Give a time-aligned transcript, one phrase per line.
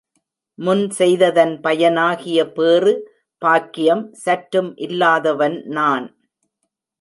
[0.59, 2.93] முன் செய்ததன் பயனாகிய பேறு,
[3.41, 6.07] பாக்கியம், சற்றும் இல்லாதவன் நான்.